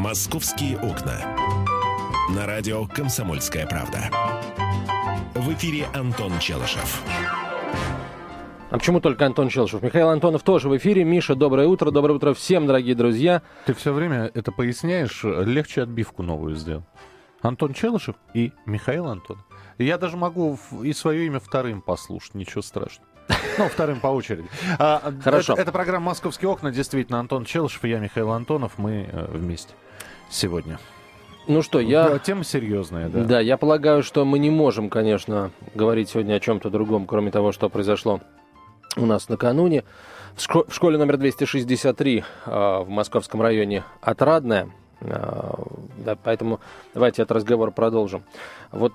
[0.00, 1.20] «Московские окна».
[2.34, 4.10] На радио «Комсомольская правда».
[5.34, 7.02] В эфире Антон Челышев.
[8.70, 9.82] А почему только Антон Челышев?
[9.82, 11.04] Михаил Антонов тоже в эфире.
[11.04, 11.90] Миша, доброе утро.
[11.90, 13.42] Доброе утро всем, дорогие друзья.
[13.66, 16.84] Ты все время это поясняешь, легче отбивку новую сделал.
[17.42, 19.44] Антон Челышев и Михаил Антонов.
[19.76, 23.06] Я даже могу и свое имя вторым послушать, ничего страшного.
[23.58, 24.48] Ну, вторым по очереди.
[24.78, 25.52] А, Хорошо.
[25.52, 26.72] Это, это программа «Московские окна».
[26.72, 28.78] Действительно, Антон Челышев и я, Михаил Антонов.
[28.78, 29.74] Мы э, вместе
[30.30, 30.78] сегодня.
[31.46, 32.08] Ну что, я...
[32.08, 33.24] Да, тема серьезная, да.
[33.24, 37.52] Да, я полагаю, что мы не можем, конечно, говорить сегодня о чем-то другом, кроме того,
[37.52, 38.20] что произошло
[38.96, 39.84] у нас накануне.
[40.34, 44.70] В, шко- в школе номер 263 э, в московском районе Отрадная.
[45.00, 46.60] Да, поэтому
[46.92, 48.22] давайте этот разговор продолжим.
[48.70, 48.92] Вот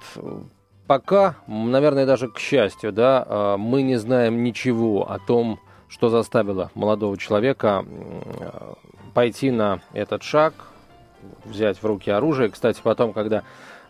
[0.85, 6.69] пока, наверное, даже к счастью, да, э, мы не знаем ничего о том, что заставило
[6.75, 7.83] молодого человека
[9.13, 10.53] пойти на этот шаг,
[11.43, 12.49] взять в руки оружие.
[12.49, 13.43] Кстати, потом, когда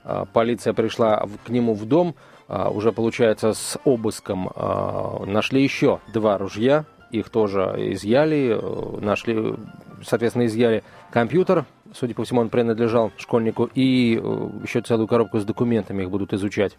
[0.04, 2.16] э, полиция пришла к нему в дом,
[2.48, 6.86] а, уже, получается, с обыском а, нашли еще два ружья.
[7.12, 8.58] Их тоже изъяли.
[8.60, 9.56] э, Нашли,
[10.04, 11.66] соответственно, изъяли компьютер.
[11.94, 13.70] Судя по всему, он принадлежал школьнику.
[13.74, 16.78] И э, еще целую коробку с документами их будут изучать.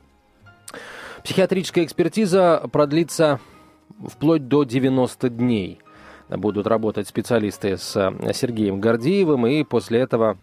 [1.24, 3.40] Психиатрическая экспертиза продлится
[4.06, 5.80] вплоть до 90 дней.
[6.28, 10.38] Будут работать специалисты с э, Сергеем Гордеевым, и после этого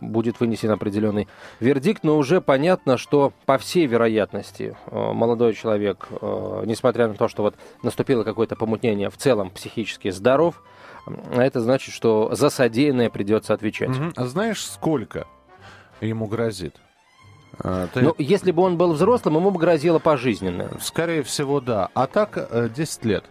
[0.00, 1.28] будет вынесен определенный
[1.60, 7.28] вердикт, но уже понятно, что по всей вероятности э, молодой человек, э, несмотря на то,
[7.28, 10.62] что вот наступило какое-то помутнение, в целом психически здоров,
[11.06, 13.88] а это значит, что за содеянное придется отвечать.
[13.90, 14.12] Мгм.
[14.16, 15.26] А знаешь, сколько
[16.00, 16.76] ему грозит?
[17.62, 20.70] А, ты- Ну, если бы он был взрослым, ему бы грозило пожизненное.
[20.80, 21.88] Скорее всего, да.
[21.94, 23.24] А так э, 10 лет.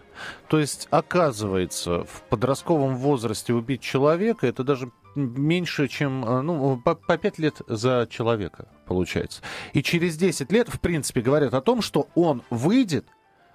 [0.48, 6.94] То есть, оказывается, в подростковом возрасте убить человека, это даже меньше, чем, э, ну, по,
[6.94, 9.42] по 5 лет за человека, получается.
[9.72, 13.06] И через 10 лет, в принципе, говорят о том, что он выйдет,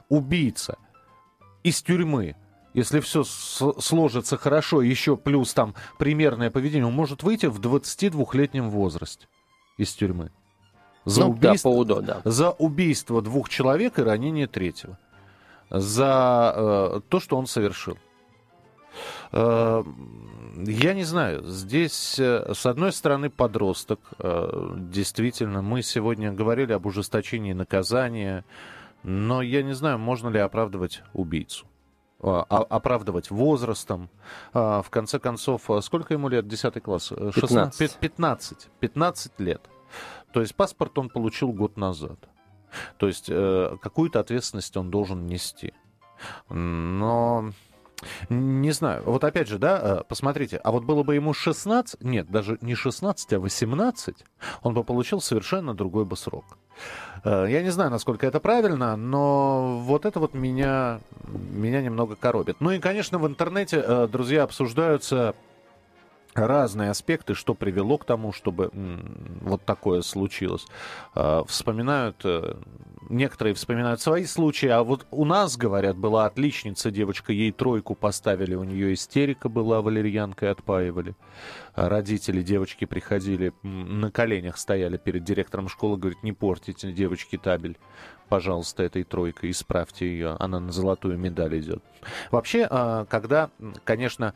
[0.10, 0.78] убийца,
[1.64, 2.36] из тюрьмы,
[2.74, 9.28] если все сложится хорошо, еще плюс там примерное поведение, он может выйти в 22-летнем возрасте
[9.78, 10.32] из тюрьмы.
[11.06, 12.22] За ну, да, убийство, по УДО, да.
[12.26, 14.98] за убийство двух человек и ранение третьего.
[15.70, 17.98] За э, то, что он совершил.
[19.32, 19.84] Э,
[20.56, 24.00] я не знаю, здесь, э, с одной стороны, подросток.
[24.20, 28.46] Э, действительно, мы сегодня говорили об ужесточении наказания,
[29.04, 31.66] но я не знаю, можно ли оправдывать убийцу.
[32.22, 34.10] Э, оправдывать возрастом.
[34.54, 36.48] В конце концов, сколько ему лет?
[36.48, 37.12] 10 класс?
[37.12, 37.98] Э, 16?
[37.98, 38.00] 15.
[38.00, 38.70] 15.
[38.80, 39.62] 15 лет.
[40.32, 42.20] То есть паспорт он получил год назад.
[42.98, 45.74] То есть какую-то ответственность он должен нести.
[46.50, 47.52] Но
[48.30, 49.04] не знаю.
[49.06, 52.76] Вот опять же, да, э, посмотрите, а вот было бы ему 16, нет, даже не
[52.76, 54.16] 16, а 18,
[54.64, 56.46] он бы получил совершенно другой бы срок.
[57.24, 62.58] Э, Я не знаю, насколько это правильно, но вот это вот меня, меня немного коробит.
[62.60, 65.36] Ну и, конечно, в интернете, э, друзья, обсуждаются
[66.36, 68.70] разные аспекты, что привело к тому, чтобы
[69.42, 70.66] вот такое случилось.
[71.16, 72.56] Э, Вспоминают, э,
[73.10, 78.56] некоторые вспоминают свои случаи, а вот у нас, говорят, была отличница девочка, ей тройку поставили,
[78.56, 81.16] у нее истерика была, валерьянкой отпаивали.
[81.74, 87.78] А Родители девочки приходили, на коленях стояли перед директором школы, говорит, не портите девочке табель,
[88.30, 91.84] пожалуйста, этой тройкой, исправьте ее, она на золотую медаль идет.
[92.32, 93.50] Вообще, а, когда,
[93.84, 94.34] конечно,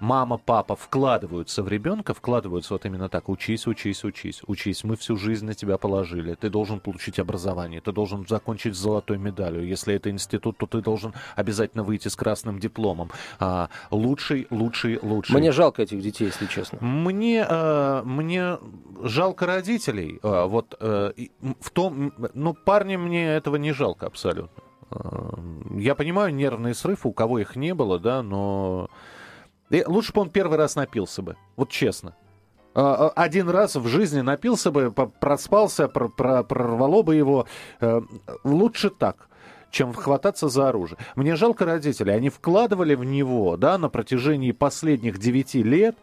[0.00, 3.28] мама, папа вкладываются в ребенка, вкладываются вот именно так.
[3.28, 4.84] Учись, учись, учись, учись.
[4.84, 6.34] Мы всю жизнь на тебя положили.
[6.34, 9.66] Ты должен получить образование, ты должен закончить с золотой медалью.
[9.66, 13.10] Если это институт, то ты должен обязательно выйти с красным дипломом.
[13.38, 15.36] А, лучший, лучший, лучший.
[15.36, 16.78] Мне жалко этих детей, если честно.
[16.80, 18.58] Мне, э, мне
[19.02, 20.18] жалко родителей.
[20.22, 20.76] Э, вот
[21.16, 21.30] и
[21.60, 24.62] в том, ну, парни мне этого не жалко абсолютно.
[25.70, 28.90] Я понимаю нервный срыв, у кого их не было, да, но
[29.70, 32.14] и лучше бы он первый раз напился бы, вот честно.
[32.74, 37.46] Э, э, Один раз в жизни напился бы, проспался, про- про- прорвало бы его.
[37.80, 38.00] Э,
[38.44, 39.28] Лучше так
[39.70, 40.98] чем хвататься за оружие.
[41.14, 42.12] Мне жалко родителей.
[42.12, 45.96] Они вкладывали в него, да, на протяжении последних девяти лет,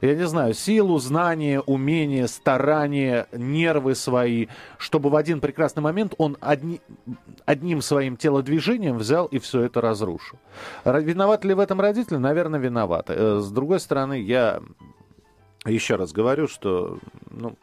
[0.00, 4.46] я не знаю, силу, знания, умения, старания, нервы свои,
[4.78, 6.80] чтобы в один прекрасный момент он одни-
[7.46, 10.38] одним своим телодвижением взял и все это разрушил.
[10.84, 12.16] Ра- Виноваты ли в этом родители?
[12.16, 13.12] Наверное, виноваты.
[13.16, 14.60] Э, С другой стороны, я
[15.64, 16.98] еще раз говорю, что
[17.30, 17.56] ну,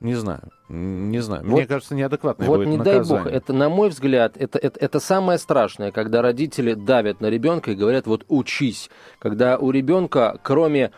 [0.00, 0.50] Не знаю.
[0.68, 1.42] Не знаю.
[1.44, 3.04] Вот, Мне кажется, неадекватное вот будет не наказание.
[3.04, 7.26] дай бог, это, на мой взгляд, это, это, это самое страшное, когда родители давят на
[7.26, 8.88] ребенка и говорят, вот учись.
[9.18, 10.92] Когда у ребенка, кроме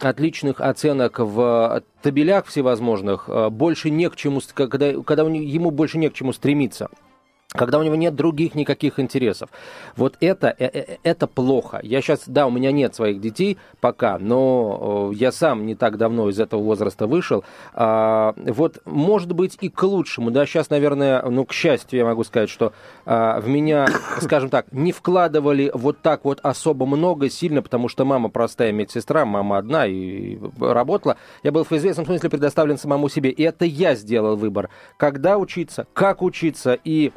[0.00, 6.10] отличных оценок в табелях всевозможных, э, больше не к чему, когда, когда ему больше не
[6.10, 6.90] к чему стремиться
[7.52, 9.50] когда у него нет других никаких интересов.
[9.96, 11.80] Вот это, э, э, это плохо.
[11.82, 16.28] Я сейчас, да, у меня нет своих детей пока, но я сам не так давно
[16.28, 17.44] из этого возраста вышел.
[17.74, 20.30] А, вот, может быть, и к лучшему.
[20.30, 22.72] Да, сейчас, наверное, ну, к счастью, я могу сказать, что
[23.04, 23.86] а, в меня,
[24.20, 29.24] скажем так, не вкладывали вот так вот особо много, сильно, потому что мама простая медсестра,
[29.24, 31.16] мама одна и работала.
[31.42, 33.30] Я был в известном смысле предоставлен самому себе.
[33.30, 34.70] И это я сделал выбор.
[34.96, 37.12] Когда учиться, как учиться и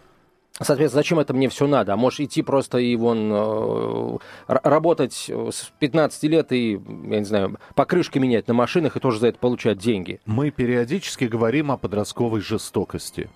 [0.61, 1.93] Соответственно, зачем это мне все надо?
[1.93, 4.17] А можешь идти просто и вон э,
[4.47, 9.27] работать с 15 лет и, я не знаю, покрышки менять на машинах и тоже за
[9.27, 10.21] это получать деньги.
[10.25, 13.29] Мы периодически говорим о подростковой жестокости.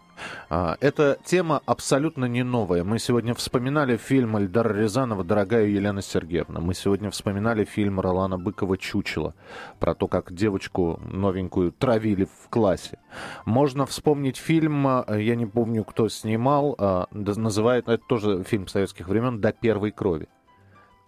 [0.49, 2.83] А, эта тема абсолютно не новая.
[2.83, 6.59] Мы сегодня вспоминали фильм Эльдара Рязанова «Дорогая Елена Сергеевна».
[6.59, 9.35] Мы сегодня вспоминали фильм Ролана Быкова «Чучело»
[9.79, 12.99] про то, как девочку новенькую травили в классе.
[13.45, 19.07] Можно вспомнить фильм, а, я не помню, кто снимал, а, называет, это тоже фильм советских
[19.07, 20.27] времен «До первой крови».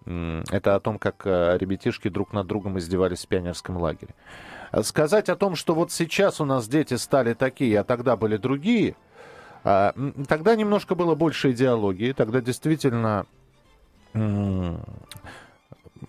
[0.06, 4.16] Это о том, как ребятишки друг над другом издевались в пионерском лагере.
[4.84, 8.96] Сказать о том, что вот сейчас у нас дети стали такие, а тогда были другие,
[9.64, 9.94] а,
[10.28, 13.26] тогда немножко было больше идеологии, тогда действительно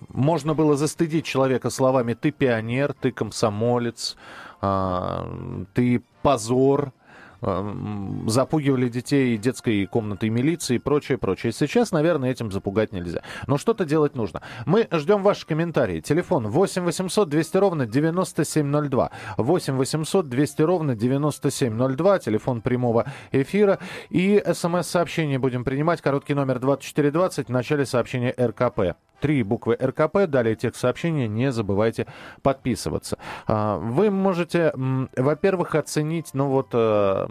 [0.08, 4.16] можно было застыдить человека словами «ты пионер», «ты комсомолец»,
[4.60, 5.28] а,
[5.74, 6.92] «ты позор»,
[7.42, 11.52] запугивали детей детской комнатой милиции и прочее, прочее.
[11.52, 13.22] Сейчас, наверное, этим запугать нельзя.
[13.46, 14.42] Но что-то делать нужно.
[14.64, 16.00] Мы ждем ваши комментарии.
[16.00, 19.10] Телефон 8 800 200 ровно 9702.
[19.36, 22.18] 8 800 200 ровно 9702.
[22.20, 23.78] Телефон прямого эфира.
[24.10, 26.00] И смс-сообщение будем принимать.
[26.00, 32.06] Короткий номер 2420 в начале сообщения РКП три буквы РКП, далее текст сообщения, не забывайте
[32.42, 33.16] подписываться.
[33.46, 37.28] А, вы можете, во-первых, оценить, ну вот, э,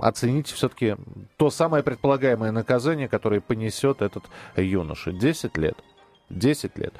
[0.00, 0.96] оценить все-таки
[1.36, 4.24] то самое предполагаемое наказание, которое понесет этот
[4.56, 5.12] юноша.
[5.12, 5.76] 10 лет.
[6.30, 6.94] 10 лет.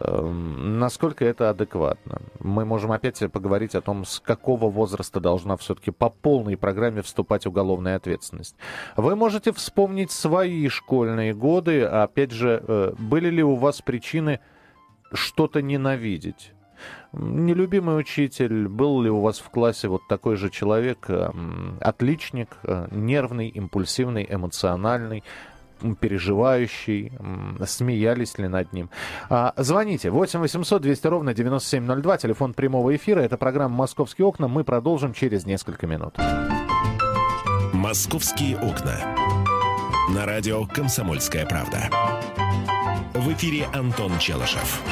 [0.00, 2.20] Эм, насколько это адекватно?
[2.40, 7.46] Мы можем опять поговорить о том, с какого возраста должна все-таки по полной программе вступать
[7.46, 8.56] уголовная ответственность.
[8.96, 11.84] Вы можете вспомнить свои школьные годы.
[11.84, 14.40] Опять же, э, были ли у вас причины
[15.12, 16.52] что-то ненавидеть?
[17.12, 22.88] Нелюбимый учитель, был ли у вас в классе вот такой же человек, эм, отличник, э,
[22.90, 25.22] нервный, импульсивный, эмоциональный,
[26.00, 27.12] переживающий,
[27.66, 28.90] смеялись ли над ним.
[29.28, 33.20] А, звоните 8 800 200 ровно 9702, телефон прямого эфира.
[33.20, 34.48] Это программа «Московские окна».
[34.48, 36.16] Мы продолжим через несколько минут.
[37.72, 38.96] «Московские окна».
[40.14, 41.90] На радио «Комсомольская правда».
[43.14, 44.82] В эфире Антон Челышев.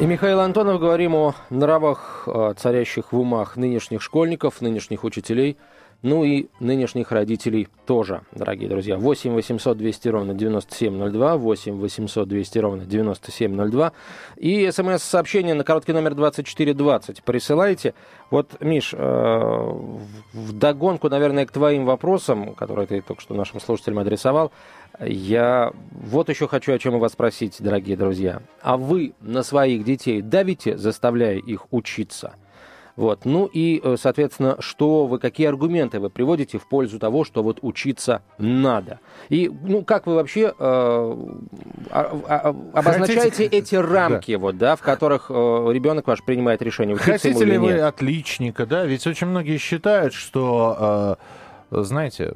[0.00, 5.56] И Михаил Антонов говорим о нравах, царящих в умах нынешних школьников, нынешних учителей–
[6.02, 8.96] ну и нынешних родителей тоже, дорогие друзья.
[8.96, 13.92] 8 800 200 ровно 9702, 8 800 200 ровно 9702.
[14.36, 17.94] И смс-сообщение на короткий номер 2420 присылайте.
[18.30, 23.98] Вот, Миш, э, в догонку, наверное, к твоим вопросам, которые ты только что нашим слушателям
[23.98, 24.52] адресовал,
[25.00, 28.42] я вот еще хочу о чем у вас спросить, дорогие друзья.
[28.62, 32.34] А вы на своих детей давите, заставляя их учиться–
[32.98, 33.24] вот.
[33.24, 37.60] Ну и, э, соответственно, что вы, какие аргументы вы приводите в пользу того, что вот
[37.62, 38.98] учиться надо?
[39.28, 41.16] И, ну, как вы вообще э, а,
[41.92, 43.56] а, обозначаете Хотите...
[43.56, 44.38] эти рамки, да.
[44.40, 47.76] вот, да, в которых э, ребенок ваш принимает решение, учиться Хотите ему или ли нет?
[47.76, 48.84] вы отличника, да?
[48.84, 51.16] Ведь очень многие считают, что...
[51.20, 52.32] Э знаете,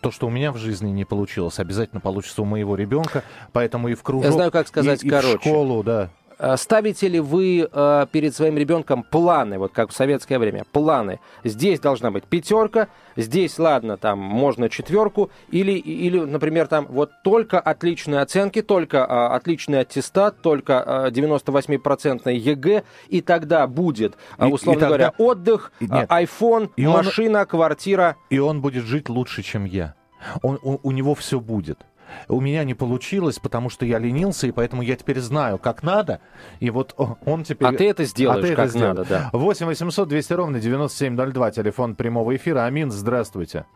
[0.00, 3.22] то, что у меня в жизни не получилось, обязательно получится у моего ребенка,
[3.52, 5.34] поэтому и в кружок, Я знаю, как сказать и, короче.
[5.34, 6.08] и в школу, да.
[6.44, 11.20] Э, ставите ли вы э, перед своим ребенком планы, вот как в советское время, планы?
[11.42, 17.58] Здесь должна быть пятерка, здесь, ладно, там можно четверку, или, или например, там вот только
[17.58, 24.78] отличные оценки, только э, отличный аттестат, только э, 98% ЕГЭ, и тогда будет, э, условно
[24.78, 24.88] и тогда...
[24.88, 26.10] говоря, отдых, Нет.
[26.10, 27.46] iPhone, и машина, он...
[27.46, 28.16] квартира.
[28.28, 29.94] И он будет жить лучше, чем я.
[30.42, 31.86] Он, у, у него все будет
[32.28, 36.20] у меня не получилось, потому что я ленился, и поэтому я теперь знаю, как надо.
[36.60, 36.94] И вот
[37.24, 37.68] он теперь...
[37.68, 39.30] А ты это сделаешь, а ты как это надо, да.
[39.32, 42.64] 8 800 200 ровно 9702, телефон прямого эфира.
[42.64, 43.66] Амин, здравствуйте.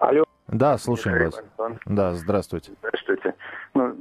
[0.00, 0.24] Алло.
[0.48, 1.38] Да, слушаем вас.
[1.38, 1.78] Антон.
[1.86, 2.72] Да, здравствуйте.
[2.80, 3.34] Здравствуйте.
[3.74, 3.94] Ну,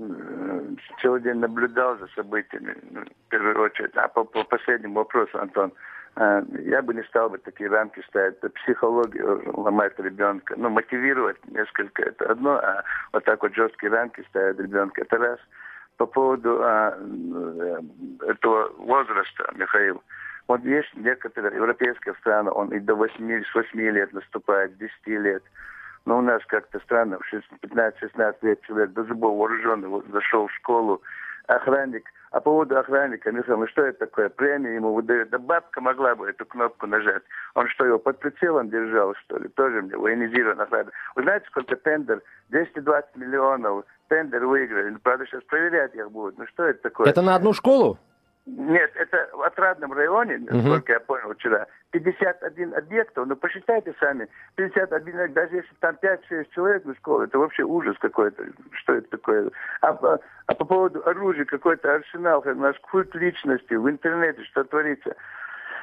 [1.02, 3.96] целый день наблюдал за событиями, ну, в первую очередь.
[3.96, 5.74] А по, по последнему вопросу, Антон, э,
[6.20, 8.38] я бы не стал бы такие рамки ставить.
[8.38, 10.54] Это психологию ломать ребенка.
[10.58, 12.84] Ну, мотивировать несколько это одно, а
[13.14, 15.40] вот так вот жесткие рамки ставить ребенка это раз.
[15.96, 17.80] По поводу а, э,
[18.28, 20.02] этого возраста, Михаил,
[20.48, 25.44] вот есть некоторые европейские страны, он и до 8, с 8 лет наступает, 10 лет.
[26.06, 27.34] Но у нас как-то странно, в
[27.64, 31.02] 15-16 лет человек до зубов вооруженный зашел в школу,
[31.50, 32.04] охранник.
[32.32, 34.30] А по поводу охранника, Михаил, ну что это такое?
[34.30, 35.30] Премию ему выдают.
[35.30, 37.24] Да бабка могла бы эту кнопку нажать.
[37.56, 39.50] Он что, его под прицелом держал, что ли?
[39.50, 40.92] Тоже мне военизирован охрана.
[41.16, 42.22] Вы знаете, сколько тендер?
[42.50, 44.92] 220 миллионов тендер выиграли.
[44.92, 46.38] Ну, правда, сейчас проверять их будут.
[46.38, 47.08] Ну что это такое?
[47.08, 47.98] Это на одну школу?
[48.58, 55.34] Нет, это в отрадном районе, насколько я понял вчера, 51 объектов, ну посчитайте сами, 51,
[55.34, 59.52] даже если там 5-6 человек на школе, это вообще ужас какой-то, что это такое.
[59.82, 65.16] А, а, а по поводу оружия, какой-то арсенал, наш культ личности в интернете, что творится.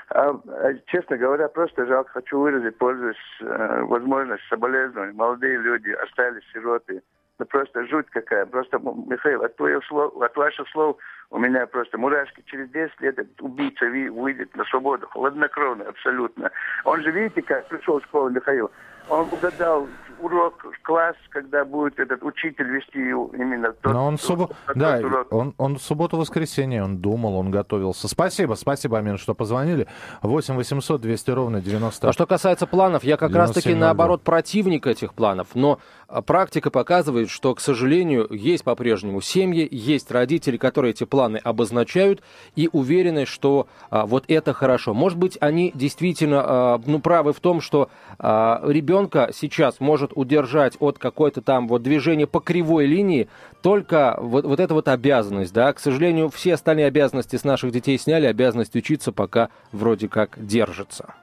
[0.09, 5.13] А, а, честно говоря, просто жалко, хочу выразить, пользуясь э, возможностью соболезнования.
[5.13, 7.03] Молодые люди остались сироты.
[7.39, 8.47] Ну просто жуть какая.
[8.47, 10.97] Просто, Михаил, от, твоих слов, от ваших слов
[11.31, 12.43] у меня просто мурашки.
[12.47, 15.07] Через 10 лет этот убийца выйдет на свободу.
[15.09, 16.51] Хладнокровно, абсолютно.
[16.85, 18.71] Он же, видите, как пришел в школу Михаил.
[19.09, 19.87] Он угадал
[20.21, 24.39] урок, класс, когда будет этот учитель вести именно тот, Но он, суб...
[24.39, 25.33] тот, да, урок.
[25.33, 28.09] он, он в субботу-воскресенье, он думал, он готовился.
[28.09, 29.87] Спасибо, спасибо, Амин, что позвонили.
[30.23, 32.09] 8 800 200 ровно 90.
[32.09, 33.87] А что касается планов, я как раз-таки 9702.
[33.87, 35.49] наоборот противник этих планов.
[35.55, 41.39] Но а, практика показывает, что, к сожалению, есть по-прежнему семьи, есть родители, которые эти планы
[41.39, 42.23] обозначают
[42.55, 44.95] и уверены, что а, вот это хорошо.
[44.95, 50.75] Может быть, они действительно а, ну, правы в том, что а, ребенка сейчас может удержать
[50.81, 53.29] от какой-то там вот движения по кривой линии
[53.63, 55.73] только вот, вот эта вот обязанность, да.
[55.73, 61.15] К сожалению, все остальные обязанности с наших детей сняли, обязанность учиться пока вроде как держится.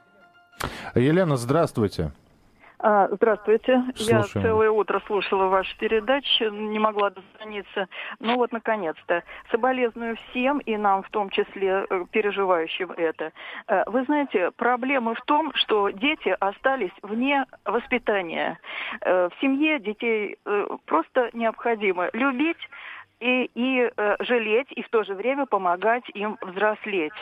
[0.96, 2.12] Елена, здравствуйте.
[2.86, 3.82] А, Здравствуйте.
[3.96, 4.46] Я Слушаем.
[4.46, 7.88] целое утро слушала ваши передачи, не могла дозвониться.
[8.20, 9.24] Ну вот, наконец-то.
[9.52, 13.32] Соболезную всем, и нам в том числе, э, переживающим это.
[13.70, 18.60] Э, Вы знаете, проблема в том, что дети остались вне воспитания.
[19.00, 20.38] Э, В семье детей
[20.86, 22.58] просто необходимо любить,
[23.24, 27.14] и, и э, жалеть, и в то же время помогать им взрослеть.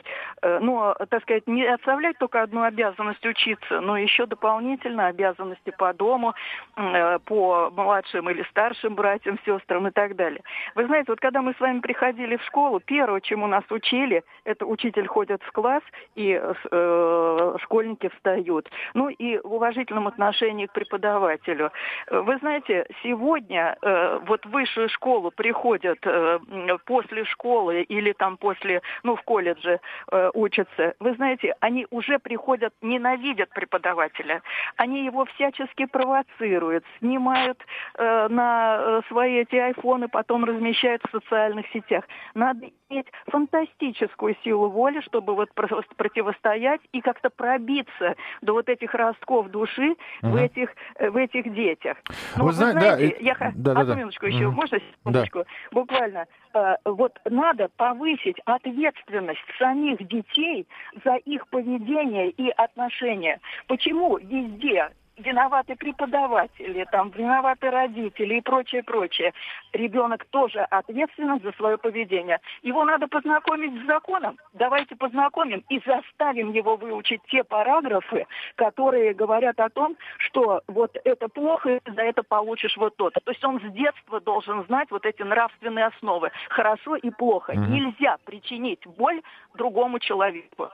[0.41, 5.93] Э, но, так сказать, не оставлять только одну обязанность учиться, но еще дополнительно обязанности по
[5.93, 6.33] дому,
[6.75, 10.41] э, по младшим или старшим братьям, сестрам и так далее.
[10.73, 14.65] Вы знаете, вот когда мы с вами приходили в школу, первое, чему нас учили, это
[14.65, 15.83] учитель ходит в класс,
[16.15, 18.69] и э, школьники встают.
[18.95, 21.71] Ну и в уважительном отношении к преподавателю.
[22.07, 28.11] Э, Вы знаете, сегодня э, вот в высшую школу приходят э, м, после школы или
[28.13, 29.79] там после, ну, в колледже
[30.11, 30.93] э, учатся.
[30.99, 34.41] Вы знаете, они уже приходят, ненавидят преподавателя.
[34.77, 37.57] Они его всячески провоцируют, снимают
[37.97, 42.03] э, на э, свои эти айфоны, потом размещают в социальных сетях.
[42.33, 48.93] Надо иметь фантастическую силу воли, чтобы вот про- противостоять и как-то пробиться до вот этих
[48.93, 50.37] ростков души в Мгм.
[50.37, 51.97] этих э, в этих детях.
[52.37, 53.99] Ну, Вы вы, зна- да, знаете, и- я да, да, одну да.
[53.99, 54.55] минуточку еще, Мгм.
[54.55, 55.45] можно секундочку?
[55.71, 56.27] Буквально.
[56.53, 60.67] Э, вот надо повысить ответственность самих детей
[61.05, 63.39] за их поведение и отношения.
[63.67, 69.33] Почему везде виноваты преподаватели, там виноваты родители и прочее, прочее.
[69.73, 72.39] Ребенок тоже ответственен за свое поведение.
[72.61, 74.37] Его надо познакомить с законом.
[74.53, 78.25] Давайте познакомим и заставим его выучить те параграфы,
[78.55, 83.19] которые говорят о том, что вот это плохо, и за это получишь вот то-то.
[83.19, 86.31] То есть он с детства должен знать вот эти нравственные основы.
[86.49, 87.53] Хорошо и плохо.
[87.53, 87.73] Мгм.
[87.73, 89.21] Нельзя причинить боль
[89.55, 90.69] другому человеку.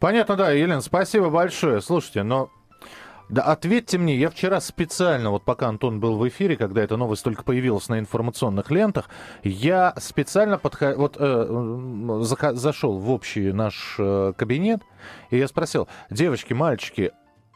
[0.00, 1.80] Понятно, да, Елена, спасибо большое.
[1.80, 2.50] Слушайте, но
[3.34, 7.24] да ответьте мне, я вчера специально, вот пока Антон был в эфире, когда эта новость
[7.24, 9.08] только появилась на информационных лентах,
[9.42, 10.94] я специально подхо...
[10.96, 11.46] вот, э,
[12.20, 14.82] заха- зашел в общий наш э, кабинет,
[15.30, 17.10] и я спросил, девочки, мальчики,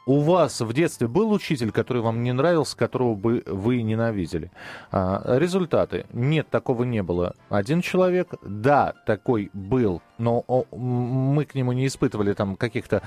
[0.04, 4.50] у вас в детстве был учитель, который вам не нравился, которого бы вы ненавидели?
[4.90, 6.06] А, результаты.
[6.12, 7.36] Нет, такого не было.
[7.50, 13.02] Один человек, да, такой был, но мы к нему не испытывали там каких-то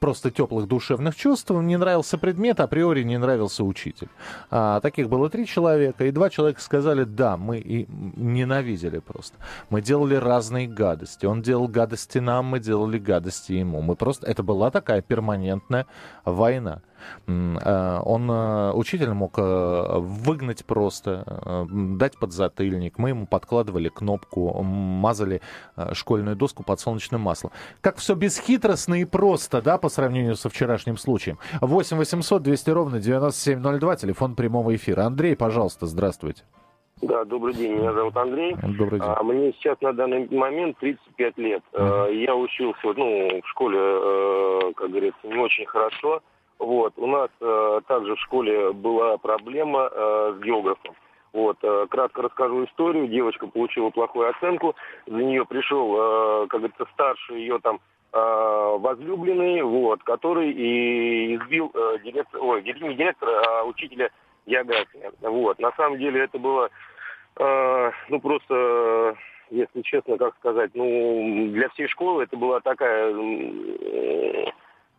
[0.00, 1.50] просто теплых душевных чувств.
[1.50, 4.08] Не нравился предмет, априори не нравился учитель.
[4.50, 9.36] А, таких было три человека, и два человека сказали, да, мы и ненавидели просто.
[9.70, 11.26] Мы делали разные гадости.
[11.26, 13.80] Он делал гадости нам, мы делали гадости ему.
[13.82, 14.26] Мы просто...
[14.26, 15.86] Это была такая перманентная
[16.24, 16.80] война.
[17.26, 18.30] Он,
[18.74, 22.98] учитель мог выгнать просто, дать подзатыльник.
[22.98, 25.40] Мы ему подкладывали кнопку, мазали
[25.92, 27.52] школьную доску подсолнечным маслом.
[27.80, 31.38] Как все бесхитростно и просто, да, по сравнению со вчерашним случаем.
[31.60, 35.02] 8 800 200 ровно 9702, телефон прямого эфира.
[35.02, 36.44] Андрей, пожалуйста, здравствуйте.
[37.02, 38.54] Да, добрый день, меня зовут Андрей.
[38.62, 39.08] Добрый день.
[39.08, 41.62] А, мне сейчас на данный момент 35 лет.
[41.72, 42.14] Uh-huh.
[42.14, 46.22] Я учился ну, в школе, э, как говорится, не очень хорошо.
[46.58, 46.94] Вот.
[46.96, 50.94] У нас э, также в школе была проблема э, с географом.
[51.32, 51.58] Вот,
[51.90, 53.08] кратко расскажу историю.
[53.08, 54.76] Девочка получила плохую оценку.
[55.04, 57.80] За нее пришел, как говорится, старший ее там
[58.12, 61.72] возлюбленный, вот, который и избил
[62.04, 64.10] директор, ой, не директора, а учителя
[64.46, 65.10] географии.
[65.22, 65.58] Вот.
[65.58, 66.70] На самом деле это было
[67.36, 69.16] а, ну, просто,
[69.50, 73.12] если честно, как сказать, ну, для всей школы это была такая,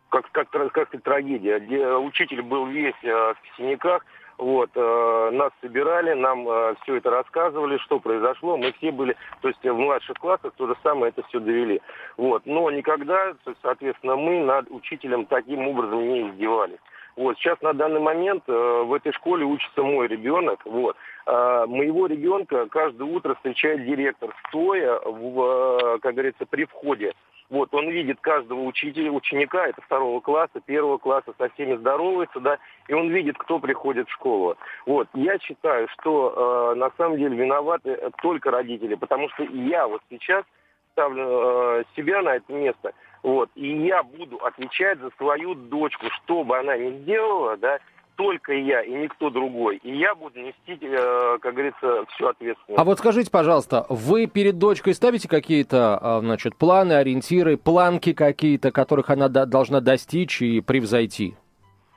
[0.08, 1.58] как, как, как трагедия.
[1.98, 4.04] Учитель был весь э, в синяках,
[4.38, 8.56] вот, э, нас собирали, нам э, все это рассказывали, что произошло.
[8.56, 11.80] Мы все были, то есть в младших классах то же самое это все довели.
[12.16, 16.80] Вот, но никогда, соответственно, мы над учителем таким образом не издевались.
[17.16, 20.60] Вот, сейчас на данный момент э, в этой школе учится мой ребенок.
[20.66, 20.96] Вот.
[21.24, 27.14] Э, моего ребенка каждое утро встречает директор, стоя, в, э, как говорится, при входе.
[27.48, 32.58] Вот, он видит каждого учителя, ученика, это второго класса, первого класса, со всеми здоровается, да,
[32.88, 34.56] и он видит, кто приходит в школу.
[34.84, 40.02] Вот, я считаю, что э, на самом деле виноваты только родители, потому что я вот
[40.10, 40.44] сейчас
[40.92, 42.92] ставлю э, себя на это место–
[43.26, 43.50] вот.
[43.56, 47.80] И я буду отвечать за свою дочку, что бы она ни сделала, да,
[48.16, 49.76] только я и никто другой.
[49.82, 52.78] И я буду нести, э, как говорится, всю ответственность.
[52.78, 58.72] А вот скажите, пожалуйста, вы перед дочкой ставите какие-то, а, значит, планы, ориентиры, планки какие-то,
[58.72, 61.36] которых она должна достичь и превзойти?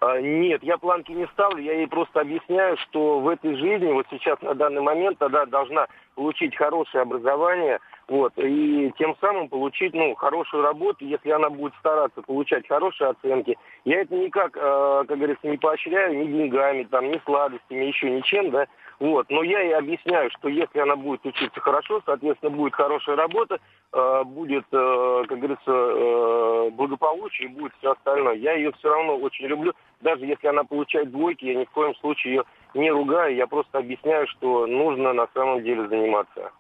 [0.02, 4.08] А, нет, я планки не ставлю, я ей просто объясняю, что в этой жизни, вот
[4.10, 10.16] сейчас на данный момент, она должна получить хорошее образование, вот, и тем самым получить, ну,
[10.16, 13.58] хорошую работу, если она будет стараться получать хорошие оценки.
[13.84, 18.52] Я это никак, э, как говорится, не поощряю ни деньгами, там, ни сладостями, еще ничем,
[18.52, 18.68] да,
[19.00, 23.60] вот, но я ей объясняю, что если она будет учиться хорошо, соответственно, будет хорошая работа,
[23.94, 28.36] э, будет, э, как говорится, э, благополучие и будет все остальное.
[28.36, 31.96] Я ее все равно очень люблю, даже если она получает двойки, я ни в коем
[31.96, 36.52] случае ее не ругаю, я просто объясняю, что нужно на самом деле заниматься.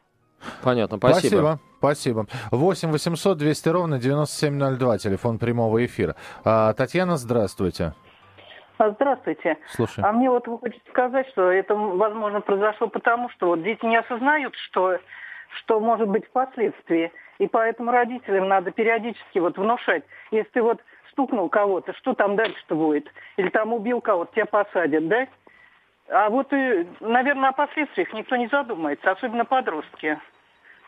[0.64, 1.60] Понятно, спасибо.
[1.80, 2.26] Спасибо.
[2.26, 2.26] Спасибо.
[2.52, 6.16] 8 800 200 ровно 9702, телефон прямого эфира.
[6.44, 7.94] А, Татьяна, здравствуйте.
[8.78, 9.58] А, здравствуйте.
[9.68, 10.04] Слушай.
[10.04, 13.98] А мне вот вы хотите сказать, что это, возможно, произошло потому, что вот дети не
[13.98, 14.98] осознают, что,
[15.60, 17.12] что может быть впоследствии.
[17.40, 20.04] И поэтому родителям надо периодически вот внушать.
[20.32, 23.08] Если ты вот стукнул кого-то, что там дальше-то будет?
[23.38, 25.28] Или там убил кого-то, тебя посадят, да?
[26.10, 30.20] А вот, наверное, о последствиях никто не задумается, особенно подростки.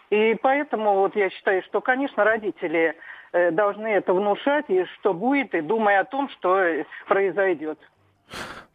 [0.10, 2.96] И поэтому вот я считаю, что, конечно, родители
[3.32, 7.80] э, должны это внушать, и что будет, и думая о том, что произойдет.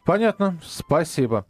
[0.07, 1.47] Понятно, спасибо.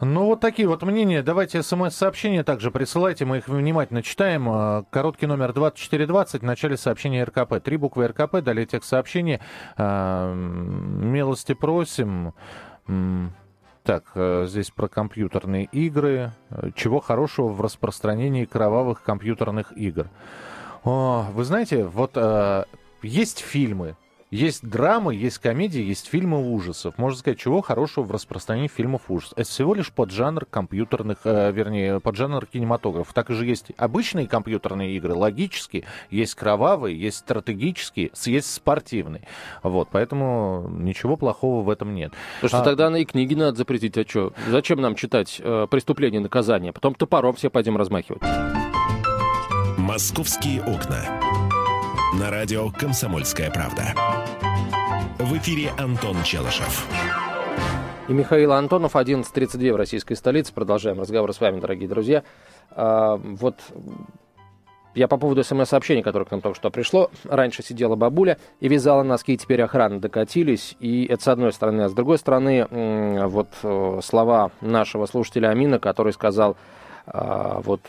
[0.00, 1.22] Ну, вот такие вот мнения.
[1.22, 4.48] Давайте смс-сообщения также присылайте, мы их внимательно читаем.
[4.48, 7.62] А, короткий номер 2420, в начале сообщения РКП.
[7.62, 9.40] Три буквы РКП, далее текст сообщения.
[9.76, 12.32] А, милости просим.
[13.84, 16.32] Так, э, здесь про компьютерные игры.
[16.74, 20.08] Чего хорошего в распространении кровавых компьютерных игр?
[20.84, 22.64] О, вы знаете, вот э,
[23.02, 23.96] есть фильмы,
[24.30, 26.98] есть драмы, есть комедии, есть фильмы ужасов.
[26.98, 29.38] Можно сказать, чего хорошего в распространении фильмов ужасов.
[29.38, 33.14] Это всего лишь поджанр компьютерных, э, вернее, поджанр кинематографа.
[33.14, 39.22] Так же есть обычные компьютерные игры, логические, есть кровавые, есть стратегические, есть спортивные.
[39.62, 42.12] Вот, поэтому ничего плохого в этом нет.
[42.40, 42.64] Потому что а...
[42.64, 43.96] тогда и книги надо запретить.
[43.96, 44.32] А что?
[44.48, 46.72] Зачем нам читать э, преступление и наказание?
[46.72, 48.22] Потом топором все пойдем размахивать.
[49.78, 51.37] «Московские окна».
[52.14, 53.94] На радио «Комсомольская правда».
[55.18, 56.88] В эфире Антон Челышев.
[58.08, 60.54] И Михаил Антонов, 11.32 в российской столице.
[60.54, 62.22] Продолжаем разговор с вами, дорогие друзья.
[62.70, 63.56] А, вот
[64.94, 67.10] я по поводу смс-сообщения, которое к нам только что пришло.
[67.24, 70.76] Раньше сидела бабуля и вязала носки, теперь охрана докатились.
[70.80, 71.82] И это с одной стороны.
[71.82, 72.66] А с другой стороны,
[73.26, 76.56] вот э, слова нашего слушателя Амина, который сказал,
[77.12, 77.80] вот,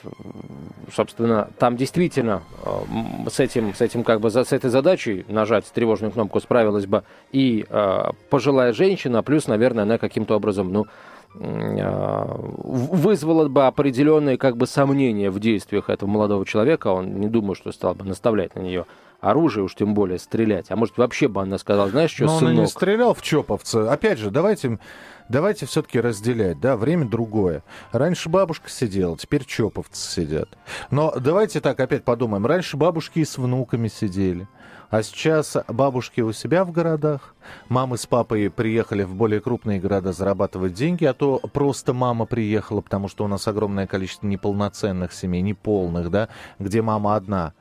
[0.94, 2.84] собственно, там действительно а,
[3.30, 7.66] с этим, с этим как бы с этой задачей нажать тревожную кнопку справилась бы и
[7.70, 10.90] а, пожилая женщина, плюс, наверное, она каким-то образом, ну, а,
[11.34, 16.88] вызвало бы определенные как бы сомнения в действиях этого молодого человека.
[16.88, 18.86] Он не думаю, что стал бы наставлять на нее
[19.22, 20.72] оружие, уж тем более стрелять.
[20.72, 22.54] А может, вообще бы она сказала, знаешь, что, Но сынок...
[22.54, 23.92] он не стрелял в Чоповца.
[23.92, 24.80] Опять же, давайте,
[25.28, 27.64] давайте все-таки разделять, да, время другое.
[27.92, 30.50] Раньше бабушка сидела, теперь Чоповцы сидят.
[30.90, 32.46] Но давайте так опять подумаем.
[32.46, 34.48] Раньше бабушки и с внуками сидели.
[34.90, 37.36] А сейчас бабушки у себя в городах,
[37.68, 42.82] мамы с папой приехали в более крупные города зарабатывать деньги, а то просто мама приехала,
[42.82, 47.54] потому что у нас огромное количество неполноценных семей, неполных, да, где мама одна.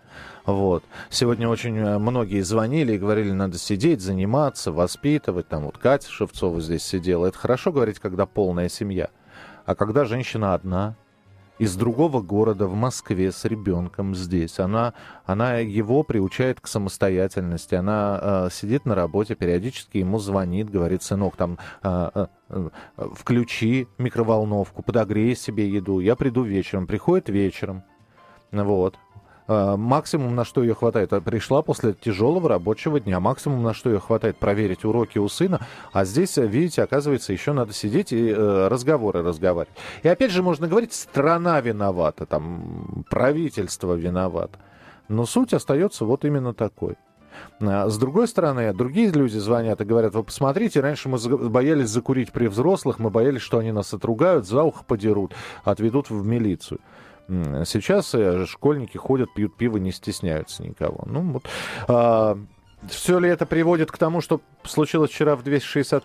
[0.46, 0.84] Вот.
[1.10, 5.48] Сегодня очень э, многие звонили и говорили, надо сидеть, заниматься, воспитывать.
[5.48, 7.26] Там вот Катя Шевцова здесь сидела.
[7.26, 9.10] Это хорошо говорить, когда полная семья.
[9.66, 10.96] А когда женщина одна,
[11.58, 14.58] из другого города в Москве с ребенком здесь.
[14.58, 14.94] Она,
[15.26, 17.74] она его приучает к самостоятельности.
[17.74, 22.68] Она э, сидит на работе, периодически ему звонит, говорит, сынок, там, э, э,
[23.14, 26.00] включи микроволновку, подогрей себе еду.
[26.00, 26.86] Я приду вечером.
[26.86, 27.82] Приходит вечером.
[28.52, 28.96] Вот.
[29.48, 33.18] Э, максимум, на что ее хватает, а пришла после тяжелого рабочего дня.
[33.18, 35.66] Максимум, на что ее хватает, проверить уроки у сына.
[35.92, 39.74] А здесь, э, видите, оказывается, еще надо сидеть и э, разговоры разговаривать.
[40.02, 44.58] И опять же, можно говорить, страна виновата, там, правительство виновато.
[45.08, 46.96] Но суть остается вот именно такой.
[47.60, 52.48] С другой стороны, другие люди звонят и говорят, вы посмотрите, раньше мы боялись закурить при
[52.48, 55.34] взрослых, мы боялись, что они нас отругают, за ухо подерут,
[55.64, 56.80] отведут в милицию.
[57.28, 61.04] Сейчас э, школьники ходят, пьют пиво, не стесняются никого.
[61.06, 61.44] Ну, вот.
[61.86, 62.38] А,
[62.88, 66.04] все ли это приводит к тому, что случилось вчера в 260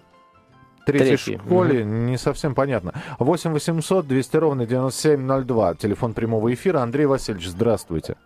[0.85, 1.89] третьей школе, угу.
[1.89, 2.93] не совсем понятно.
[3.19, 6.79] 8 800 200 ровно 9702, телефон прямого эфира.
[6.79, 8.17] Андрей Васильевич, здравствуйте.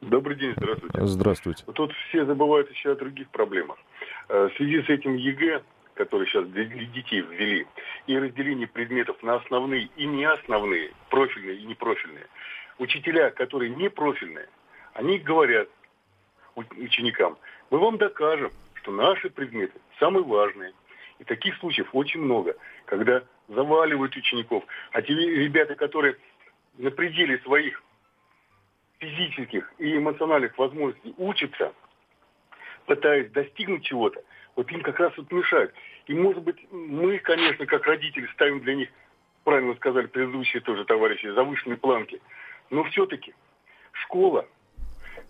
[0.00, 1.06] Добрый день, здравствуйте.
[1.06, 1.64] Здравствуйте.
[1.74, 3.76] Тут все забывают еще о других проблемах.
[4.28, 5.62] Э, в связи с этим ЕГЭ
[5.94, 7.66] которые сейчас для детей ввели,
[8.06, 12.26] и разделение предметов на основные и неосновные, профильные и непрофильные.
[12.78, 14.48] Учителя, которые не профильные,
[14.94, 15.68] они говорят
[16.56, 17.38] ученикам,
[17.70, 20.72] мы вам докажем, что наши предметы самые важные.
[21.18, 24.64] И таких случаев очень много, когда заваливают учеников.
[24.92, 26.16] А те ребята, которые
[26.76, 27.82] на пределе своих
[28.98, 31.72] физических и эмоциональных возможностей учатся,
[32.86, 34.22] пытаясь достигнуть чего-то,
[34.56, 35.72] вот им как раз вот мешают.
[36.06, 38.88] И, может быть, мы, конечно, как родители, ставим для них,
[39.44, 42.20] правильно сказали предыдущие тоже товарищи, завышенные планки.
[42.70, 43.34] Но все-таки
[43.92, 44.46] школа,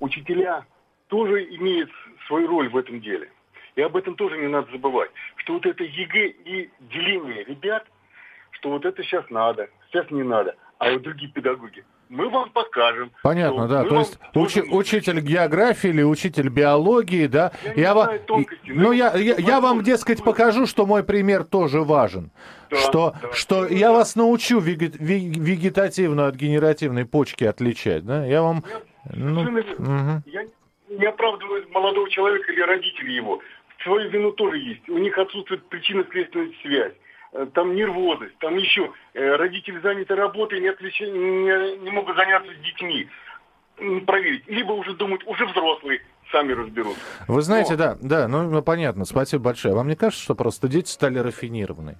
[0.01, 0.67] учителя
[1.09, 1.91] тоже имеют
[2.27, 3.31] свою роль в этом деле.
[3.77, 5.11] И об этом тоже не надо забывать.
[5.37, 7.87] Что вот это ЕГЭ и деление ребят,
[8.53, 10.57] что вот это сейчас надо, сейчас не надо.
[10.79, 13.11] А вот другие педагоги, мы вам покажем.
[13.23, 13.85] Понятно, да.
[13.85, 17.53] То есть уч, учитель географии или учитель биологии, да.
[17.65, 21.45] Я, я, я знаю тонкости, ну, я, я, я вам, дескать, покажу, что мой пример
[21.45, 22.31] тоже важен.
[22.71, 23.95] Да, что да, что я да.
[23.95, 28.25] вас научу вегет, вегетативную от генеративной почки отличать, да?
[28.25, 28.65] Я вам...
[28.69, 28.81] Я,
[29.15, 30.23] ну, угу.
[30.27, 30.45] я
[30.89, 33.41] не оправдываю молодого человека или родителей его.
[33.83, 34.89] Свою вину тоже есть.
[34.89, 36.93] У них отсутствует причинно-следственная связь.
[37.35, 41.01] Э, там нервозность, там еще э, родители заняты работой, не, отвлеч...
[41.01, 43.09] не, не могут заняться с детьми.
[44.07, 44.47] Проверить.
[44.47, 46.97] Либо уже думают, уже взрослые, сами разберут.
[47.27, 47.77] Вы знаете, Но...
[47.77, 49.75] да, да, ну, ну понятно, спасибо большое.
[49.75, 51.99] Вам не кажется, что просто дети стали рафинированы?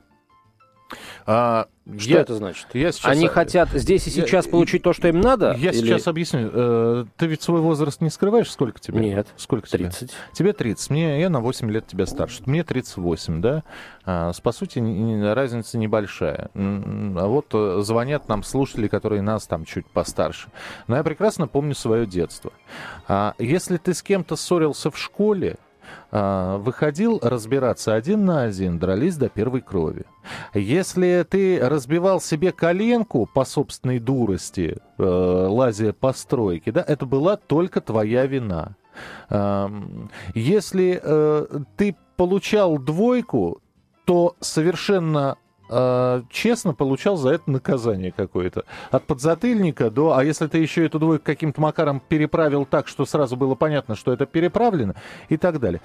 [1.27, 1.67] А,
[1.99, 2.67] что я, это значит?
[2.75, 3.11] Я сейчас...
[3.11, 5.55] Они хотят здесь и сейчас я, получить то, что им надо?
[5.59, 5.79] Я или...
[5.79, 6.51] сейчас объясню.
[6.53, 8.51] Э, ты ведь свой возраст не скрываешь?
[8.51, 9.01] Сколько тебе?
[9.01, 9.29] Нет.
[9.37, 9.99] Сколько 30.
[9.99, 10.11] Тебе?
[10.33, 10.91] Тебе 30.
[10.91, 12.43] Мне, я на 8 лет тебя старше.
[12.47, 13.65] Мне 38, да?
[14.05, 14.79] А, по сути,
[15.33, 16.51] разница небольшая.
[16.55, 20.49] А вот э, звонят нам слушатели, которые нас там чуть постарше.
[20.87, 22.53] Но я прекрасно помню свое детство.
[23.09, 25.57] А если ты с кем-то ссорился в школе,
[26.11, 30.05] выходил разбираться один на один, дрались до первой крови.
[30.55, 37.37] Если ты разбивал себе коленку по собственной дурости, э, лазя по стройке, да, это была
[37.37, 38.77] только твоя вина.
[40.35, 43.61] Если э, ты получал двойку,
[44.05, 45.37] то совершенно
[45.69, 48.65] э, честно получал за это наказание какое-то.
[48.91, 50.17] От подзатыльника до...
[50.17, 54.13] А если ты еще эту двойку каким-то макаром переправил так, что сразу было понятно, что
[54.13, 54.95] это переправлено,
[55.29, 55.81] и так далее.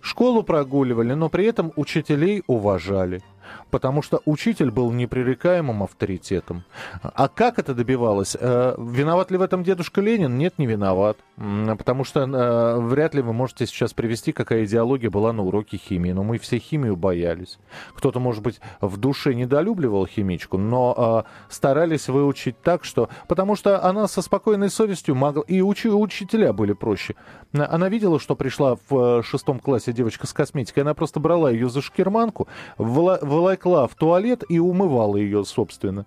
[0.00, 3.22] Школу прогуливали, но при этом учителей уважали
[3.70, 6.64] потому что учитель был непререкаемым авторитетом.
[7.02, 8.36] А как это добивалось?
[8.38, 10.38] Э, виноват ли в этом дедушка Ленин?
[10.38, 11.18] Нет, не виноват.
[11.36, 16.12] Потому что э, вряд ли вы можете сейчас привести, какая идеология была на уроке химии.
[16.12, 17.58] Но мы все химию боялись.
[17.94, 23.08] Кто-то, может быть, в душе недолюбливал химичку, но э, старались выучить так, что...
[23.28, 25.42] Потому что она со спокойной совестью могла...
[25.46, 25.86] И уч...
[25.86, 27.14] учителя были проще.
[27.52, 30.82] Она видела, что пришла в шестом классе девочка с косметикой.
[30.82, 33.18] Она просто брала ее за шкирманку, вла...
[33.36, 36.06] волокла в туалет и умывала ее, собственно.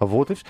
[0.00, 0.46] Вот и все.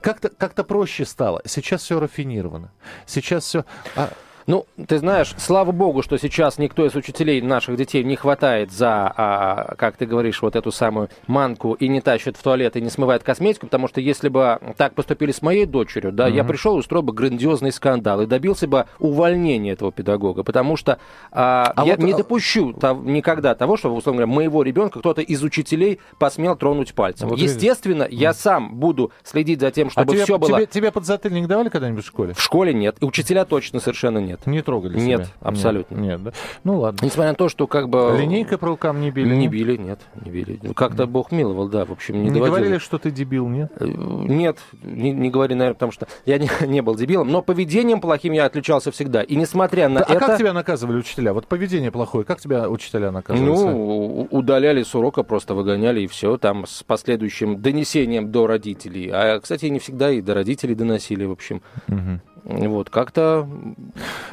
[0.00, 1.42] Как-то как проще стало.
[1.44, 2.70] Сейчас все рафинировано.
[3.04, 3.64] Сейчас все...
[3.94, 4.10] А,
[4.46, 9.12] ну, ты знаешь, слава богу, что сейчас никто из учителей наших детей не хватает за,
[9.16, 12.88] а, как ты говоришь, вот эту самую манку и не тащит в туалет и не
[12.88, 16.34] смывает косметику, потому что если бы так поступили с моей дочерью, да, mm-hmm.
[16.34, 21.00] я пришел и устроил бы грандиозный скандал и добился бы увольнения этого педагога, потому что
[21.32, 22.04] а, а я вот...
[22.04, 26.54] не а допущу тов, никогда того, что, условно говоря, моего ребенка кто-то из учителей посмел
[26.54, 27.28] тронуть пальцем.
[27.28, 28.20] Вот Естественно, видишь.
[28.20, 30.58] я сам буду следить за тем, чтобы а тебе, все было...
[30.58, 32.34] Тебе, тебе подзатыльник давали когда-нибудь в школе?
[32.34, 32.96] В школе нет.
[33.00, 34.46] И учителя точно совершенно нет нет.
[34.46, 35.34] Не трогали Нет, себя?
[35.40, 35.94] абсолютно.
[35.94, 36.32] Нет, нет да?
[36.64, 36.98] Ну ладно.
[37.04, 38.16] Несмотря на то, что как бы...
[38.18, 39.34] Линейкой по рукам не били?
[39.34, 40.60] Не били, нет, не били.
[40.74, 43.72] Как-то Бог миловал, да, в общем, не, не говорили, что ты дебил, нет?
[43.78, 48.00] Э, нет, не, не говори, наверное, потому что я не, не был дебилом, но поведением
[48.00, 49.22] плохим я отличался всегда.
[49.22, 50.24] И несмотря на а это...
[50.24, 51.32] А как тебя наказывали учителя?
[51.32, 53.48] Вот поведение плохое, как тебя учителя наказывали?
[53.48, 59.10] Ну, удаляли с урока, просто выгоняли, и все, там, с последующим донесением до родителей.
[59.12, 61.62] А, кстати, не всегда и до родителей доносили, в общем.
[61.88, 62.68] Угу.
[62.68, 63.48] Вот, как-то...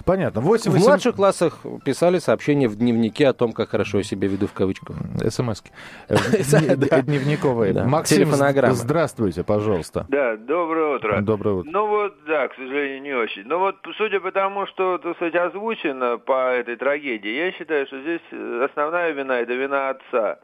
[0.06, 0.42] Понятно.
[0.42, 0.84] 8, 8...
[0.84, 4.54] В младших классах писали сообщения в дневнике о том, как хорошо я себя веду в
[4.54, 4.96] кавычках.
[5.30, 5.72] СМСки.
[6.10, 7.74] Дневниковые.
[7.86, 10.06] Максим, здравствуйте, пожалуйста.
[10.10, 11.22] Да, доброе утро.
[11.22, 11.72] Доброе утро.
[11.72, 13.44] Ну вот, да, к сожалению, не очень.
[13.46, 18.00] Но вот, судя по тому, что, так сказать, озвучено по этой трагедии, я считаю, что
[18.02, 18.22] здесь
[18.64, 20.40] основная вина– это вина отца.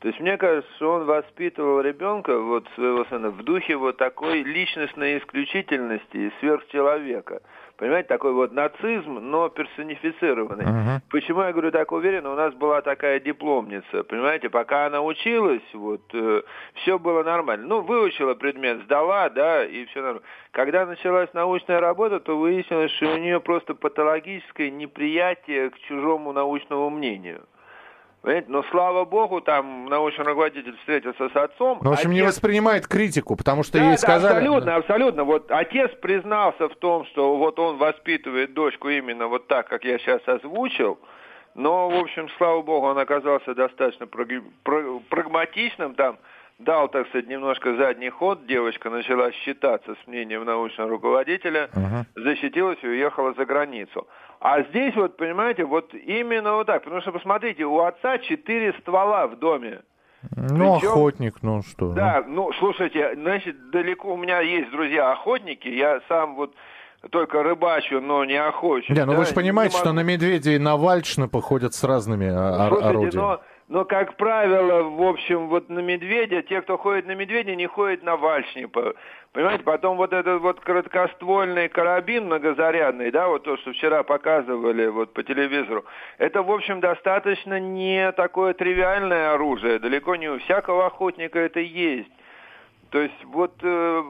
[0.00, 4.42] То есть мне кажется, что он воспитывал ребенка, вот своего сына, в духе вот такой
[4.42, 7.42] личностной исключительности и сверхчеловека.
[7.76, 10.64] Понимаете, такой вот нацизм, но персонифицированный.
[10.64, 11.00] Uh-huh.
[11.10, 12.32] Почему я говорю так уверенно?
[12.32, 16.42] У нас была такая дипломница, понимаете, пока она училась, вот, э,
[16.74, 17.66] все было нормально.
[17.66, 20.26] Ну, выучила предмет, сдала, да, и все нормально.
[20.50, 26.88] Когда началась научная работа, то выяснилось, что у нее просто патологическое неприятие к чужому научному
[26.88, 27.46] мнению.
[28.22, 28.48] Понимаете?
[28.50, 31.78] Но слава богу, там научный руководитель встретился с отцом.
[31.82, 32.20] Ну, в общем, отец...
[32.20, 34.32] не воспринимает критику, потому что да, ей сказали...
[34.32, 35.24] Да, абсолютно, абсолютно.
[35.24, 39.98] Вот отец признался в том, что вот он воспитывает дочку именно вот так, как я
[39.98, 40.98] сейчас озвучил.
[41.54, 46.18] Но, в общем, слава богу, он оказался достаточно прагматичным там
[46.60, 52.04] дал, так сказать, немножко задний ход, девочка начала считаться с мнением научного руководителя, uh-huh.
[52.22, 54.06] защитилась и уехала за границу.
[54.40, 59.26] А здесь вот, понимаете, вот именно вот так, потому что, посмотрите, у отца четыре ствола
[59.26, 59.82] в доме.
[60.34, 61.92] Ну, Причем, охотник, ну что.
[61.92, 62.46] Да, ну.
[62.46, 66.54] ну, слушайте, значит, далеко у меня есть друзья-охотники, я сам вот
[67.10, 68.92] только рыбачу, но не охочу.
[68.92, 69.84] Не, ну да, вы же понимаете, могу...
[69.84, 73.16] что на медведей и на вальшнапы ходят с разными Слушайте, орудиями.
[73.16, 77.68] Но но, как правило, в общем, вот на медведя, те, кто ходит на медведя, не
[77.68, 78.94] ходят на вальшнипа.
[79.32, 85.12] Понимаете, потом вот этот вот короткоствольный карабин многозарядный, да, вот то, что вчера показывали вот
[85.12, 85.84] по телевизору,
[86.18, 89.78] это, в общем, достаточно не такое тривиальное оружие.
[89.78, 92.10] Далеко не у всякого охотника это есть.
[92.90, 94.02] То есть вот э,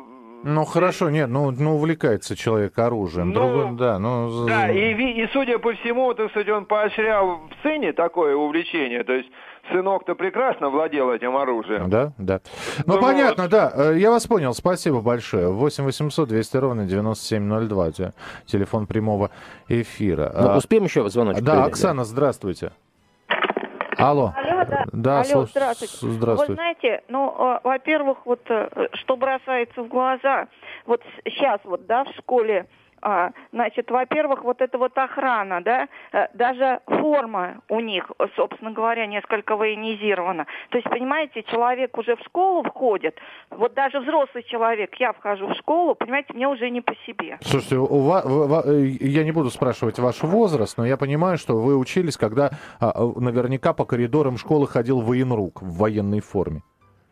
[0.42, 3.30] ну хорошо, нет, ну, ну увлекается человек оружием.
[3.30, 4.46] Ну, Другой, да, ну...
[4.46, 9.04] да и, и, судя по всему, так сказать, он поощрял в сыне такое увлечение.
[9.04, 9.28] То есть
[9.70, 11.90] сынок-то прекрасно владел этим оружием.
[11.90, 12.40] Да, да.
[12.86, 13.52] Ну, ну понятно, вот.
[13.52, 13.72] да.
[13.74, 14.54] Э, я вас понял.
[14.54, 15.48] Спасибо большое.
[15.48, 18.12] 8 800 200 ровно 9702.
[18.46, 19.30] Телефон прямого
[19.68, 20.32] эфира.
[20.34, 21.42] Ну, успеем еще звоночек?
[21.42, 22.72] Да, Оксана, здравствуйте.
[23.96, 24.34] Алло.
[24.64, 24.84] Да.
[24.92, 25.96] Да, Алло, здравствуйте.
[26.02, 26.52] здравствуйте.
[26.52, 30.48] Вы знаете, ну, э, во-первых, вот э, что бросается в глаза,
[30.86, 32.66] вот сейчас вот, да, в школе
[33.02, 39.06] а, значит, во-первых, вот эта вот охрана, да, э, даже форма у них, собственно говоря,
[39.06, 40.46] несколько военизирована.
[40.70, 43.16] То есть, понимаете, человек уже в школу входит,
[43.50, 47.38] вот даже взрослый человек, я вхожу в школу, понимаете, мне уже не по себе.
[47.42, 48.24] Слушайте, у вас,
[48.66, 53.72] я не буду спрашивать ваш возраст, но я понимаю, что вы учились, когда а, наверняка
[53.72, 56.62] по коридорам школы ходил военрук в военной форме.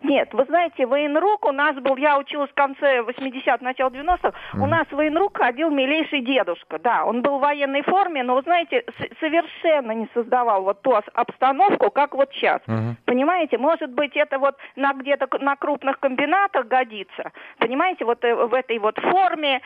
[0.03, 4.63] Нет, вы знаете, военрук у нас был, я училась в конце 80-х, начало 90-х, mm.
[4.63, 8.85] у нас военрук ходил милейший дедушка, да, он был в военной форме, но, вы знаете,
[9.19, 12.61] совершенно не создавал вот ту обстановку, как вот сейчас.
[12.69, 12.95] Mm-hmm.
[13.07, 18.55] Понимаете, может быть, это вот на где-то на крупных комбинатах годится, понимаете, вот э, в
[18.55, 19.63] этой вот форме,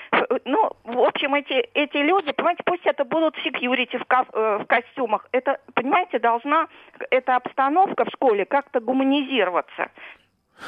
[0.46, 4.66] ну, в общем, эти, эти люди, понимаете, пусть это будут секьюрити в, ко- э, в
[4.66, 6.68] костюмах, это, понимаете, должна
[7.10, 9.90] эта обстановка в школе как-то гуманизироваться.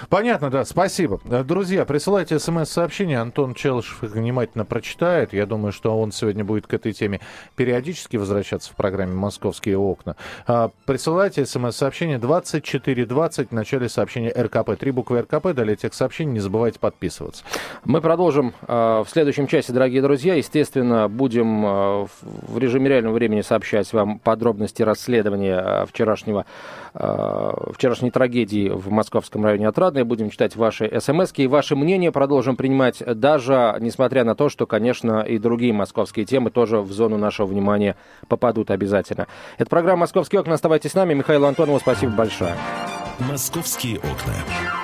[0.08, 1.20] Понятно, да, спасибо.
[1.30, 5.32] Э, друзья, присылайте смс-сообщения, Антон Челышев их внимательно прочитает.
[5.32, 7.20] Я думаю, что он сегодня будет к этой теме
[7.56, 10.16] периодически возвращаться в программе «Московские окна».
[10.46, 14.76] А, присылайте смс-сообщение 2420 в начале сообщения РКП.
[14.78, 17.44] Три буквы РКП, далее тех сообщений, не забывайте подписываться.
[17.84, 20.34] Мы продолжим э, в следующем часе, дорогие друзья.
[20.34, 26.46] Естественно, будем э, в режиме реального времени сообщать вам подробности расследования вчерашнего,
[26.94, 30.04] вчерашней трагедии в московском районе Отрадного отрадные.
[30.04, 35.20] Будем читать ваши смс и ваши мнения продолжим принимать, даже несмотря на то, что, конечно,
[35.20, 37.96] и другие московские темы тоже в зону нашего внимания
[38.28, 39.26] попадут обязательно.
[39.58, 40.54] Это программа «Московские окна».
[40.54, 41.14] Оставайтесь с нами.
[41.14, 42.54] Михаил Антонову спасибо большое.
[43.18, 44.83] «Московские окна».